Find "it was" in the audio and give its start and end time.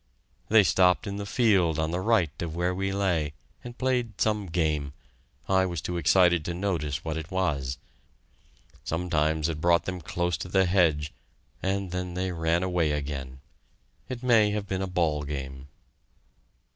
7.17-7.77